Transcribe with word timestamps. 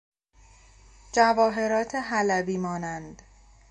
جواهرات 1.13 1.95
حلبی 1.95 2.57
مانند 2.57 3.21